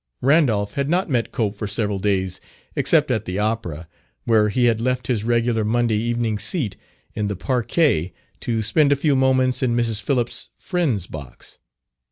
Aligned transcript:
Randolph 0.21 0.73
had 0.73 0.89
not 0.89 1.11
met 1.11 1.31
Cope 1.31 1.53
for 1.53 1.67
several 1.67 1.99
days, 1.99 2.41
except 2.75 3.11
at 3.11 3.25
the 3.25 3.37
opera, 3.37 3.87
where 4.23 4.49
he 4.49 4.65
had 4.65 4.81
left 4.81 5.05
his 5.05 5.23
regular 5.23 5.63
Monday 5.63 5.93
evening 5.99 6.39
seat 6.39 6.75
in 7.13 7.27
the 7.27 7.35
parquet 7.35 8.11
to 8.39 8.63
spend 8.63 8.91
a 8.91 8.95
few 8.95 9.15
moments 9.15 9.61
in 9.61 9.75
Mrs. 9.77 10.01
Phillips' 10.01 10.49
friend's 10.57 11.05
box. 11.05 11.59